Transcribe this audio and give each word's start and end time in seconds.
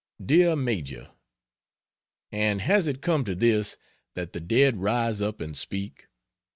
DEAR 0.25 0.55
MAJOR, 0.55 1.11
And 2.31 2.59
has 2.63 2.87
it 2.87 3.03
come 3.03 3.23
to 3.23 3.35
this 3.35 3.77
that 4.15 4.33
the 4.33 4.39
dead 4.41 4.77
rise 4.81 5.21
up 5.21 5.39
and 5.39 5.55
speak? 5.55 6.07